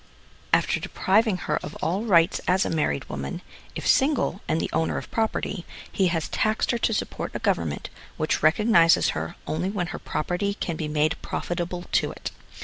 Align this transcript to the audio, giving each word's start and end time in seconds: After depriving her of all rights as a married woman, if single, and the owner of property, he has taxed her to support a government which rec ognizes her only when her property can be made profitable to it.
After 0.51 0.79
depriving 0.79 1.37
her 1.45 1.57
of 1.57 1.75
all 1.79 2.05
rights 2.05 2.41
as 2.47 2.65
a 2.65 2.71
married 2.71 3.05
woman, 3.07 3.43
if 3.75 3.85
single, 3.87 4.41
and 4.47 4.59
the 4.59 4.69
owner 4.73 4.97
of 4.97 5.11
property, 5.11 5.63
he 5.91 6.07
has 6.07 6.27
taxed 6.29 6.71
her 6.71 6.79
to 6.79 6.91
support 6.91 7.29
a 7.35 7.45
government 7.45 7.91
which 8.17 8.41
rec 8.41 8.55
ognizes 8.57 9.11
her 9.11 9.35
only 9.45 9.69
when 9.69 9.85
her 9.93 9.99
property 9.99 10.55
can 10.55 10.75
be 10.75 10.87
made 10.87 11.21
profitable 11.21 11.85
to 11.91 12.09
it. 12.09 12.31